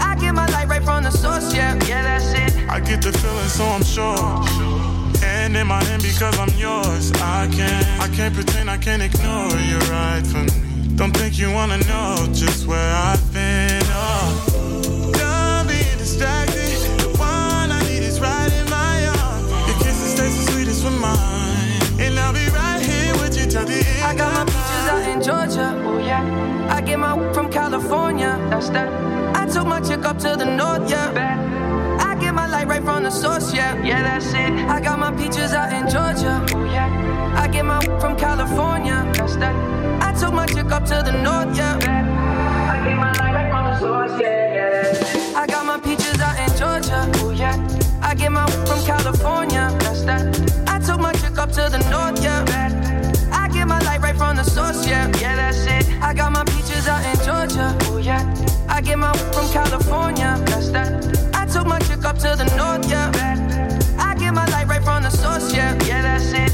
I 0.00 0.16
get 0.16 0.34
my 0.34 0.46
light 0.46 0.66
right 0.66 0.82
from 0.82 1.04
the 1.04 1.12
source. 1.12 1.54
Yeah, 1.54 1.78
yeah, 1.86 2.02
that's 2.02 2.32
it. 2.32 2.68
I 2.68 2.80
get 2.80 3.00
the 3.00 3.12
feeling, 3.12 3.48
so 3.48 3.64
I'm 3.64 3.84
sure. 3.84 5.22
And 5.24 5.56
in 5.56 5.68
my 5.68 5.84
hand 5.84 6.02
because 6.02 6.36
I'm 6.36 6.50
yours. 6.58 7.12
I 7.12 7.48
can't, 7.52 7.86
I 8.00 8.08
can't 8.08 8.34
pretend, 8.34 8.68
I 8.68 8.76
can't 8.76 9.02
ignore 9.02 9.54
you 9.70 9.78
right 9.88 10.26
from 10.26 10.46
me. 10.46 10.96
Don't 10.96 11.16
think 11.16 11.38
you 11.38 11.52
wanna 11.52 11.78
know 11.86 12.26
just 12.32 12.66
where 12.66 12.92
I've 12.92 13.22
been. 13.32 13.82
Oh, 13.86 15.12
done 15.14 15.68
being 15.68 15.98
distracted. 15.98 16.51
That. 28.72 29.36
I 29.36 29.46
took 29.46 29.66
my 29.66 29.80
chick 29.80 30.04
up 30.04 30.18
to 30.18 30.34
the 30.36 30.44
north. 30.44 30.88
Yeah. 30.88 31.12
I 32.00 32.14
get 32.18 32.32
my 32.34 32.46
light 32.46 32.66
right 32.66 32.82
from 32.82 33.02
the 33.02 33.10
source. 33.10 33.52
Yeah, 33.52 33.76
yeah, 33.84 34.02
that's 34.02 34.32
it. 34.32 34.52
I 34.68 34.80
got 34.80 34.98
my 34.98 35.12
peaches 35.12 35.52
out 35.52 35.72
in 35.72 35.84
Georgia. 35.90 36.44
Oh 36.54 36.64
yeah. 36.64 36.88
I 37.36 37.48
get 37.48 37.64
my 37.64 37.80
from 38.00 38.16
California. 38.16 39.10
That's 39.14 39.36
that. 39.36 39.54
I 40.02 40.12
took 40.18 40.32
my 40.32 40.46
chick 40.46 40.70
up 40.70 40.84
to 40.86 41.02
the 41.04 41.12
north. 41.12 41.56
Yeah. 41.56 41.76
I 42.72 42.88
get 42.88 42.96
my 42.96 43.12
light 43.12 43.34
right 43.34 43.50
from 43.50 43.64
the 43.66 43.78
source. 43.78 44.20
Yeah, 44.20 44.54
yeah. 44.54 45.38
I 45.38 45.46
got 45.46 45.66
my 45.66 45.78
peaches 45.78 46.18
out 46.20 46.38
in 46.38 46.56
Georgia. 46.56 47.10
Oh 47.22 47.30
yeah. 47.30 47.56
I 48.00 48.14
get 48.14 48.32
my 48.32 48.46
from 48.66 48.80
California. 48.86 49.68
That's 49.80 50.02
that. 50.04 50.24
I 50.66 50.78
took 50.78 50.98
my 50.98 51.12
chick 51.12 51.36
up 51.36 51.50
to 51.52 51.68
the 51.70 51.78
north. 51.90 52.22
Yeah. 52.22 52.42
I 53.32 53.48
get 53.48 53.66
my 53.66 53.80
light 53.80 54.00
right 54.00 54.16
from 54.16 54.36
the 54.36 54.44
source, 54.44 54.86
yeah, 54.86 55.10
yeah, 55.20 55.36
that's 55.36 55.66
it. 55.66 55.92
I 56.02 56.14
got 56.14 56.32
my 56.32 56.44
peaches 56.44 56.86
out 56.86 57.04
in 57.04 57.16
Georgia, 57.24 57.76
oh 57.90 57.98
yeah. 57.98 58.22
I 58.82 58.84
get 58.84 58.98
my 58.98 59.12
from 59.12 59.48
California, 59.52 60.42
that's 60.44 60.70
that. 60.70 61.30
I 61.34 61.46
took 61.46 61.68
my 61.68 61.78
chick 61.78 62.04
up 62.04 62.18
to 62.18 62.34
the 62.34 62.52
north, 62.56 62.90
yeah. 62.90 63.12
I 63.96 64.16
get 64.16 64.34
my 64.34 64.44
light 64.46 64.66
right 64.66 64.82
from 64.82 65.04
the 65.04 65.10
source, 65.10 65.54
yeah, 65.54 65.78
yeah, 65.84 66.02
that's 66.02 66.32
it. 66.32 66.51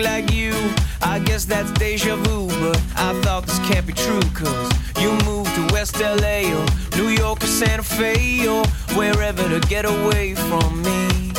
Like 0.00 0.32
you. 0.32 0.54
I 1.02 1.18
guess 1.18 1.44
that's 1.44 1.70
deja 1.72 2.16
vu 2.16 2.48
But 2.60 2.76
I 2.96 3.18
thought 3.22 3.46
this 3.46 3.58
can't 3.60 3.86
be 3.86 3.92
true 3.92 4.20
Cause 4.34 4.70
you 5.00 5.12
moved 5.24 5.54
to 5.54 5.66
West 5.72 5.98
LA 5.98 6.52
Or 6.54 6.66
New 6.96 7.08
York 7.08 7.42
or 7.42 7.46
Santa 7.46 7.82
Fe 7.82 8.46
Or 8.46 8.64
wherever 8.94 9.48
to 9.48 9.60
get 9.68 9.84
away 9.86 10.34
from 10.34 10.82
me 10.82 11.29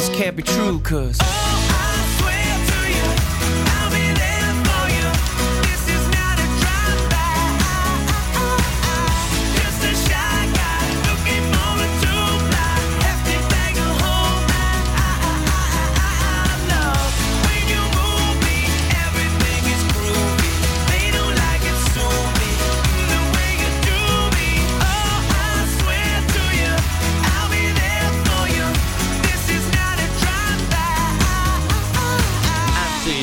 this 0.00 0.16
can't 0.16 0.34
be 0.34 0.42
true, 0.42 0.80
cause. 0.80 1.18
Just 1.18 1.30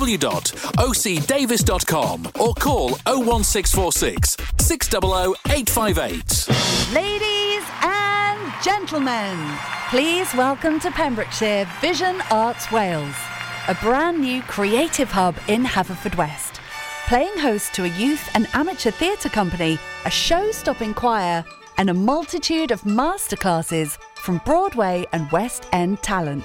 www.ocdavis.com 0.00 2.26
or 2.40 2.54
call 2.54 2.88
01646 3.06 4.36
600 4.58 5.36
858. 5.46 6.48
Ladies 6.94 7.62
and 7.82 8.52
gentlemen, 8.62 9.36
please 9.90 10.34
welcome 10.34 10.80
to 10.80 10.90
Pembrokeshire 10.90 11.68
Vision 11.82 12.22
Arts 12.30 12.72
Wales, 12.72 13.14
a 13.68 13.74
brand 13.76 14.20
new 14.20 14.40
creative 14.42 15.10
hub 15.10 15.36
in 15.48 15.64
Haverfordwest. 15.64 16.58
Playing 17.06 17.38
host 17.38 17.74
to 17.74 17.84
a 17.84 17.88
youth 17.88 18.26
and 18.34 18.46
amateur 18.54 18.90
theatre 18.90 19.28
company, 19.28 19.78
a 20.06 20.10
show 20.10 20.50
stopping 20.50 20.94
choir, 20.94 21.44
and 21.76 21.90
a 21.90 21.94
multitude 21.94 22.70
of 22.70 22.80
masterclasses 22.82 23.98
from 24.14 24.40
Broadway 24.46 25.04
and 25.12 25.30
West 25.30 25.66
End 25.72 26.02
talent. 26.02 26.44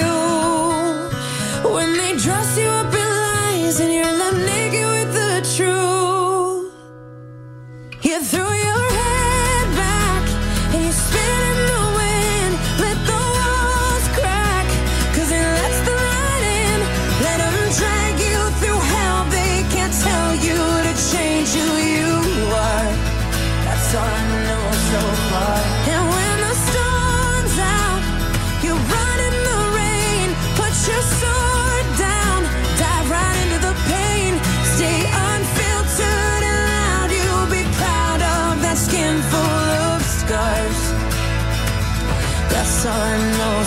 can't 2.11 2.23
dress 2.23 2.57
you 2.57 2.65
up 2.65 2.93
in 2.93 2.99
lies 2.99 3.79
and 3.79 3.93
you're 3.93 4.03
left 4.03 4.35
naked 4.37 4.85
with 4.85 5.13
the 5.13 5.41
truth. 5.55 6.73
You 8.03 8.21
threw 8.21 8.53
your 8.53 8.70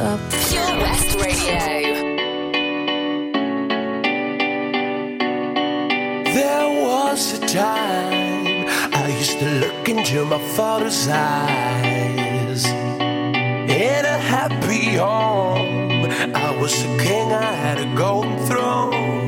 up. 0.00 0.20
Pure 0.48 0.78
West 0.80 1.14
Radio. 1.20 1.60
There 6.24 6.68
was 6.86 7.38
a 7.38 7.40
time 7.46 8.66
I 8.94 9.14
used 9.18 9.38
to 9.40 9.48
look 9.62 9.88
into 9.88 10.24
my 10.24 10.38
father's 10.56 11.06
eyes. 11.08 12.64
In 12.66 14.04
a 14.16 14.18
happy 14.34 14.96
home, 14.96 16.06
I 16.34 16.56
was 16.60 16.72
a 16.82 16.98
king, 16.98 17.32
I 17.32 17.52
had 17.64 17.78
a 17.78 17.94
golden 17.94 18.38
throne. 18.46 19.26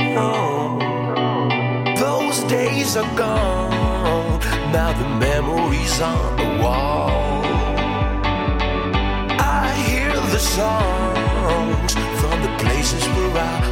Those 1.97 2.39
days 2.45 2.97
are 2.97 3.17
gone, 3.17 4.41
now 4.73 4.93
the 4.99 5.09
memories 5.27 6.01
on 6.01 6.37
the 6.37 6.63
wall 6.63 7.42
songs 10.43 11.95
from 12.21 12.43
the 12.43 12.53
places 12.59 13.03
where 13.15 13.39
I 13.39 13.72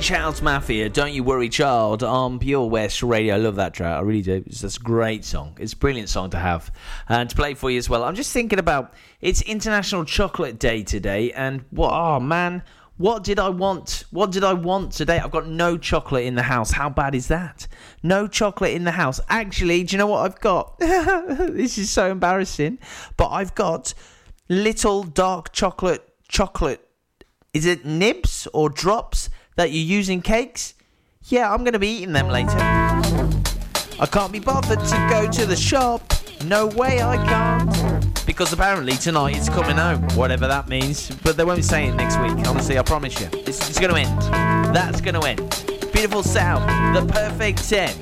Swedish 0.00 0.18
House 0.18 0.40
Mafia, 0.40 0.88
Don't 0.88 1.12
You 1.12 1.22
Worry 1.22 1.50
Child 1.50 2.02
on 2.02 2.38
Pure 2.38 2.70
West 2.70 3.02
Radio. 3.02 3.34
I 3.34 3.36
love 3.36 3.56
that 3.56 3.74
track, 3.74 3.98
I 3.98 4.00
really 4.00 4.22
do. 4.22 4.42
It's 4.46 4.62
just 4.62 4.78
a 4.78 4.80
great 4.80 5.26
song. 5.26 5.58
It's 5.60 5.74
a 5.74 5.76
brilliant 5.76 6.08
song 6.08 6.30
to 6.30 6.38
have 6.38 6.72
and 7.06 7.28
to 7.28 7.36
play 7.36 7.52
for 7.52 7.70
you 7.70 7.76
as 7.76 7.90
well. 7.90 8.04
I'm 8.04 8.14
just 8.14 8.32
thinking 8.32 8.58
about 8.58 8.94
it's 9.20 9.42
International 9.42 10.06
Chocolate 10.06 10.58
Day 10.58 10.84
today, 10.84 11.32
and 11.32 11.66
what, 11.68 11.92
oh 11.92 12.18
man, 12.18 12.62
what 12.96 13.24
did 13.24 13.38
I 13.38 13.50
want? 13.50 14.04
What 14.10 14.32
did 14.32 14.42
I 14.42 14.54
want 14.54 14.92
today? 14.92 15.18
I've 15.18 15.32
got 15.32 15.46
no 15.46 15.76
chocolate 15.76 16.24
in 16.24 16.34
the 16.34 16.44
house. 16.44 16.70
How 16.70 16.88
bad 16.88 17.14
is 17.14 17.28
that? 17.28 17.68
No 18.02 18.26
chocolate 18.26 18.72
in 18.72 18.84
the 18.84 18.92
house. 18.92 19.20
Actually, 19.28 19.82
do 19.82 19.92
you 19.92 19.98
know 19.98 20.06
what 20.06 20.24
I've 20.24 20.40
got? 20.40 20.78
this 20.78 21.76
is 21.76 21.90
so 21.90 22.10
embarrassing, 22.10 22.78
but 23.18 23.28
I've 23.28 23.54
got 23.54 23.92
little 24.48 25.02
dark 25.02 25.52
chocolate 25.52 26.08
chocolate 26.26 26.86
is 27.52 27.66
it 27.66 27.84
nibs 27.84 28.46
or 28.52 28.68
drops 28.70 29.28
that 29.60 29.72
you 29.72 29.80
use 29.82 30.08
in 30.08 30.22
cakes? 30.22 30.72
Yeah, 31.24 31.52
I'm 31.52 31.64
going 31.64 31.74
to 31.74 31.78
be 31.78 31.88
eating 31.88 32.14
them 32.14 32.28
later. 32.28 32.56
I 32.56 34.08
can't 34.10 34.32
be 34.32 34.38
bothered 34.38 34.78
to 34.78 35.06
go 35.10 35.30
to 35.30 35.44
the 35.44 35.54
shop. 35.54 36.00
No 36.46 36.66
way 36.68 37.02
I 37.02 37.16
can't. 37.26 38.24
Because 38.24 38.54
apparently 38.54 38.94
tonight 38.94 39.36
it's 39.36 39.50
coming 39.50 39.78
out, 39.78 40.00
whatever 40.14 40.46
that 40.46 40.66
means. 40.66 41.10
But 41.16 41.36
they 41.36 41.44
won't 41.44 41.62
say 41.62 41.88
it 41.88 41.94
next 41.94 42.18
week, 42.20 42.46
honestly, 42.48 42.78
I 42.78 42.82
promise 42.82 43.20
you. 43.20 43.28
It's, 43.34 43.68
it's 43.68 43.78
going 43.78 43.92
to 43.92 44.00
end. 44.00 44.22
That's 44.74 45.02
going 45.02 45.20
to 45.20 45.26
end. 45.28 45.40
Beautiful 45.92 46.22
sound. 46.22 46.96
The 46.96 47.12
perfect 47.12 47.68
10. 47.68 47.94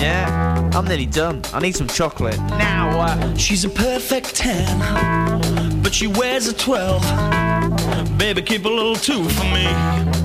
Yeah, 0.00 0.68
I'm 0.74 0.84
nearly 0.86 1.06
done. 1.06 1.42
I 1.52 1.60
need 1.60 1.76
some 1.76 1.86
chocolate. 1.86 2.38
Now, 2.58 2.90
uh, 2.98 3.36
She's 3.36 3.64
a 3.64 3.68
perfect 3.68 4.34
10, 4.34 5.80
but 5.80 5.94
she 5.94 6.08
wears 6.08 6.48
a 6.48 6.52
12. 6.52 8.18
Baby, 8.18 8.42
keep 8.42 8.64
a 8.64 8.68
little 8.68 8.96
2 8.96 9.28
for 9.28 9.44
me. 9.44 10.21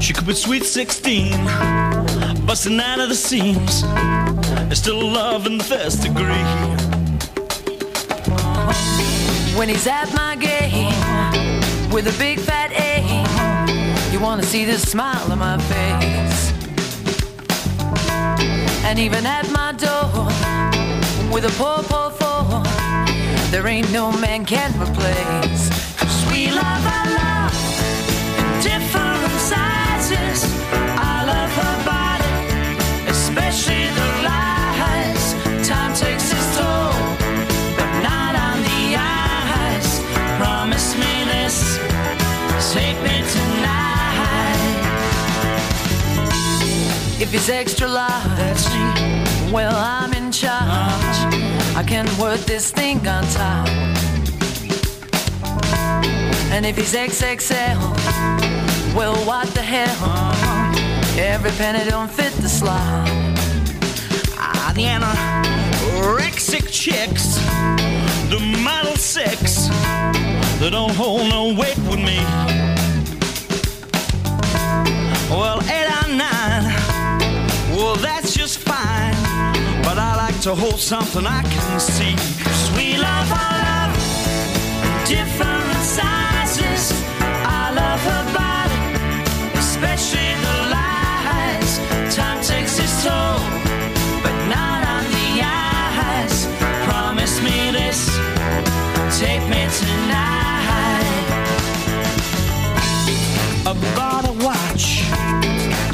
She 0.00 0.12
could 0.12 0.26
be 0.26 0.34
sweet 0.34 0.64
16, 0.64 1.32
busting 2.46 2.78
out 2.80 3.00
of 3.00 3.08
the 3.08 3.14
seams. 3.14 3.82
There's 4.66 4.78
still 4.78 5.00
love 5.00 5.46
in 5.46 5.58
the 5.58 5.64
first 5.64 6.02
degree. 6.02 6.46
When 9.56 9.68
he's 9.68 9.86
at 9.86 10.12
my 10.14 10.36
gate 10.36 10.92
with 11.92 12.06
a 12.06 12.18
big 12.18 12.38
fat 12.38 12.70
A, 12.72 14.12
you 14.12 14.20
wanna 14.20 14.42
see 14.42 14.64
the 14.64 14.78
smile 14.78 15.32
on 15.32 15.38
my 15.38 15.58
face. 15.58 16.52
And 18.84 18.98
even 18.98 19.26
at 19.26 19.50
my 19.50 19.72
door 19.72 20.26
with 21.32 21.44
a 21.44 21.52
poor, 21.56 21.82
poor 21.82 22.10
four, 22.10 22.62
there 23.50 23.66
ain't 23.66 23.90
no 23.92 24.12
man 24.12 24.44
can 24.44 24.70
replace. 24.80 25.70
Cause 25.98 26.26
we 26.30 26.50
love, 26.50 26.86
our 26.86 27.06
love 27.14 27.25
me 41.46 42.72
take 42.72 43.00
me 43.02 43.22
tonight. 43.30 44.56
If 47.20 47.32
it's 47.32 47.48
extra 47.48 47.86
large, 47.86 48.64
well 49.52 49.76
I'm 49.76 50.12
in 50.14 50.32
charge. 50.32 51.18
I 51.76 51.84
can 51.86 52.06
work 52.18 52.40
this 52.40 52.72
thing 52.72 52.98
on 53.06 53.22
top. 53.28 53.68
And 56.50 56.66
if 56.66 56.76
he's 56.76 56.94
XXL, 56.94 57.78
well 58.96 59.14
what 59.24 59.46
the 59.54 59.62
hell? 59.62 60.34
Every 61.16 61.52
penny 61.52 61.88
don't 61.88 62.10
fit 62.10 62.32
the 62.42 62.48
slot. 62.48 63.08
Ah, 64.36 64.72
the 64.74 64.82
anorexic 64.82 66.68
chicks, 66.72 67.36
the 68.30 68.40
model 68.64 68.96
six, 68.96 69.65
they 70.66 70.70
don't 70.70 70.96
hold 70.96 71.28
no 71.28 71.54
weight 71.54 71.78
with 71.88 72.00
me. 72.00 72.18
Well, 75.30 75.62
eight 75.70 75.86
or 75.86 76.08
nine, 76.08 76.64
well, 77.76 77.94
that's 77.94 78.34
just 78.34 78.58
fine. 78.58 79.14
But 79.84 79.96
I 79.96 80.16
like 80.16 80.40
to 80.40 80.56
hold 80.56 80.80
something 80.80 81.24
I 81.24 81.42
can 81.42 81.78
see. 81.78 82.16
Sweet 82.66 82.98
love, 82.98 83.28
I 83.30 83.52
love 83.68 85.06
different 85.06 85.65
I 103.68 103.72
bought 103.96 104.24
a 104.24 104.32
watch 104.44 105.02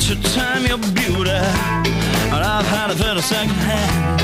to 0.07 0.15
time 0.35 0.67
your 0.67 0.77
beauty, 0.93 1.31
and 1.31 2.45
I've 2.45 2.67
had 2.67 2.91
it 2.91 2.99
for 2.99 3.19
a 3.19 3.23
second 3.23 3.49
hand. 3.49 4.21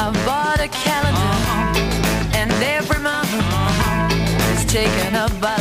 I 0.00 0.10
bought 0.24 0.60
a 0.60 0.68
calendar, 0.68 1.20
uh 1.20 1.44
-huh. 1.46 2.40
and 2.40 2.50
every 2.78 3.00
month 3.02 3.34
uh 3.34 3.42
-huh. 3.42 4.56
is 4.56 4.64
taken 4.72 5.14
up 5.24 5.32
by. 5.42 5.55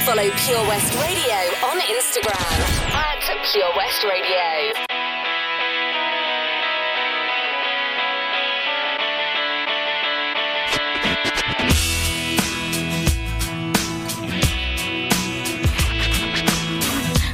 Follow 0.06 0.30
Pure 0.32 0.68
West 0.68 0.94
Radio 0.96 1.40
on 1.68 1.78
Instagram 1.82 2.60
at 2.96 3.20
Pure 3.52 3.72
West 3.76 4.04
Radio. 4.06 4.72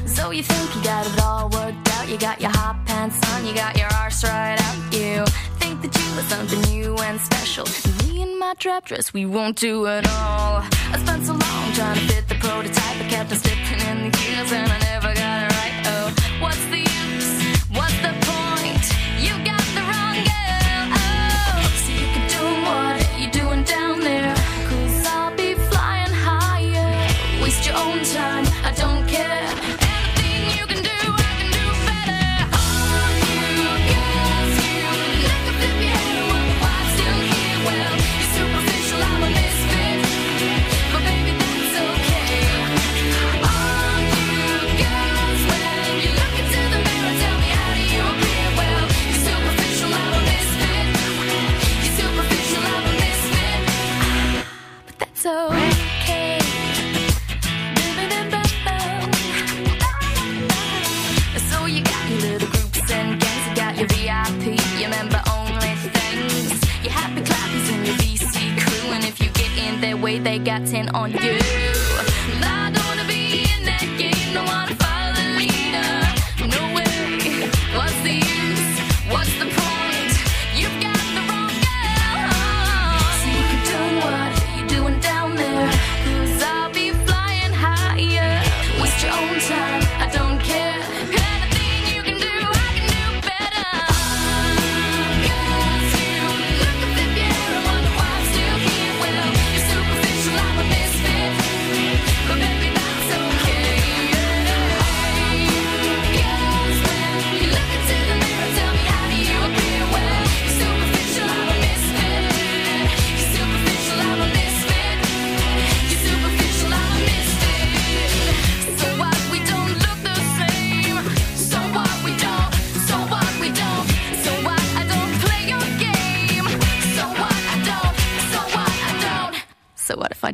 So 0.08 0.32
you 0.32 0.41
think 0.41 0.76
you 0.76 0.82
got 0.84 1.06
it 1.06 1.22
all 1.22 1.49
worked 1.49 1.88
out? 1.91 2.10
You 2.10 2.18
got 2.18 2.41
your 2.41 2.49
hot 2.49 2.84
pants 2.88 3.20
on, 3.32 3.45
you 3.45 3.53
got 3.53 3.78
your 3.78 3.89
arse 3.93 4.24
right 4.24 4.64
something 6.30 6.61
new 6.73 6.95
and 6.95 7.19
special. 7.21 7.65
Me 8.03 8.21
and 8.21 8.39
my 8.39 8.53
trap 8.55 8.86
dress, 8.86 9.13
we 9.13 9.26
won't 9.26 9.57
do 9.57 9.86
it 9.86 10.07
all. 10.07 10.63
I 10.93 10.97
spent 11.03 11.26
so 11.26 11.34
long 11.34 11.73
trying 11.73 11.95
to 11.95 12.13
fit 12.13 12.28
the 12.28 12.36
prototype, 12.36 12.97
I 13.03 13.07
kept 13.09 13.32
on 13.32 13.38
slipping 13.38 13.82
in 13.89 13.97
the 14.05 14.17
gears 14.17 14.51
and 14.51 14.71
I 14.71 14.78
never 14.80 15.05
That's 55.26 55.51
okay. 55.53 56.39
So 61.49 61.65
you 61.65 61.82
got 61.84 62.09
your 62.09 62.19
little 62.19 62.47
groups 62.49 62.91
and 62.91 63.19
gangs, 63.19 63.49
you 63.49 63.55
got 63.55 63.76
your 63.76 63.88
VIP, 63.88 64.59
your 64.80 64.89
member 64.91 65.21
only 65.32 65.73
things, 65.97 66.61
your 66.84 66.93
happy 66.93 67.21
clappies 67.21 67.73
and 67.73 67.88
your 67.88 67.95
VC 67.95 68.55
crew, 68.59 68.91
and 68.91 69.03
if 69.03 69.19
you 69.19 69.30
get 69.30 69.49
in 69.57 69.82
their 69.82 69.97
way, 69.97 70.19
they 70.19 70.38
got 70.38 70.67
10 70.67 70.89
on 70.89 71.11
you. 71.11 71.17
I 71.17 72.71
don't 72.71 72.86
wanna 72.86 73.07
be 73.07 73.47
in 73.51 73.65
that 73.65 73.82
game, 73.97 74.34
don't 74.36 74.45
wanna 74.45 74.76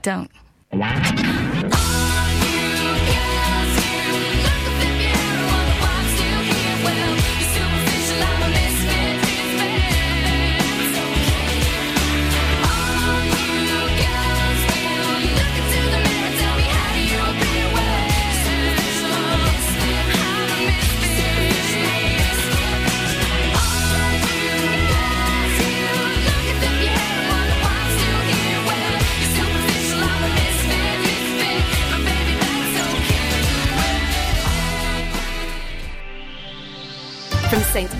don't? 0.02 0.31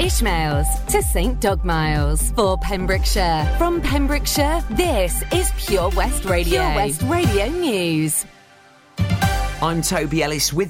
Ishmael's 0.02 0.68
to 0.92 1.04
St 1.04 1.40
Dogmaels 1.40 2.34
for 2.36 2.58
Pembrokeshire. 2.58 3.48
From 3.60 3.80
Pembrokeshire, 3.82 4.64
this 4.72 5.24
is 5.32 5.52
Pure 5.58 5.92
West 5.92 6.26
Radio. 6.26 6.60
Pure 6.60 6.76
West 6.76 7.02
Radio 7.04 7.48
News. 7.50 8.26
I'm 9.62 9.84
Toby 9.84 10.24
Ellis 10.24 10.52
with 10.52 10.70